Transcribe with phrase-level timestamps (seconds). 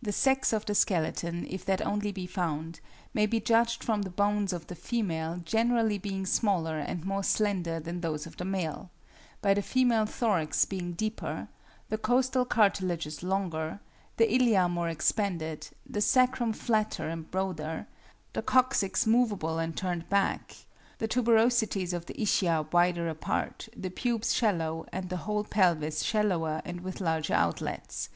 [0.00, 2.78] The sex of the skeleton, if that only be found,
[3.12, 7.80] may be judged from the bones of the female generally being smaller and more slender
[7.80, 8.88] than those of the male,
[9.42, 11.48] by the female thorax being deeper,
[11.88, 13.80] the costal cartilages longer,
[14.16, 17.88] the ilia more expanded, the sacrum flatter and broader,
[18.34, 20.54] the coccyx movable and turned back,
[20.98, 26.62] the tuberosities of the ischia wider apart, the pubes shallow, and the whole pelvis shallower
[26.64, 28.08] and with larger outlets.